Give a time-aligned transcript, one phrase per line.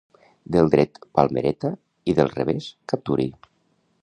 [0.55, 1.71] Del dret palmereta
[2.13, 3.33] i del revés capturi.